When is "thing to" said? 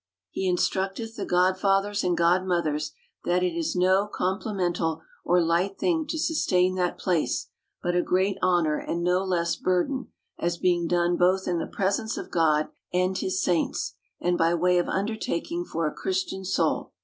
5.77-6.17